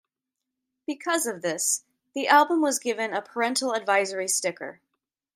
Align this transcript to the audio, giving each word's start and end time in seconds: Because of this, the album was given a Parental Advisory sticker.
Because 0.87 1.27
of 1.27 1.43
this, 1.43 1.83
the 2.15 2.27
album 2.27 2.59
was 2.59 2.79
given 2.79 3.13
a 3.13 3.21
Parental 3.21 3.73
Advisory 3.73 4.27
sticker. 4.27 4.79